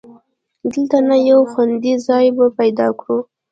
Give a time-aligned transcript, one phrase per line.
[0.71, 3.17] دلته نه، یو خوندي ځای به پیدا کړو.